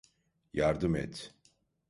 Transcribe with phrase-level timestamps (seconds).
[0.53, 1.33] Yardım et.